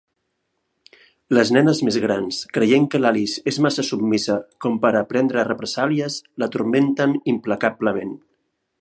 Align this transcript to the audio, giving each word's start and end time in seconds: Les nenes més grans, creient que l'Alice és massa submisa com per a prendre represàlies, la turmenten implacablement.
Les 1.37 1.51
nenes 1.55 1.81
més 1.89 1.97
grans, 2.05 2.39
creient 2.57 2.89
que 2.95 3.03
l'Alice 3.03 3.45
és 3.53 3.61
massa 3.67 3.87
submisa 3.91 4.41
com 4.67 4.83
per 4.87 4.93
a 5.03 5.07
prendre 5.15 5.47
represàlies, 5.53 6.21
la 6.45 6.53
turmenten 6.57 7.19
implacablement. 7.37 8.21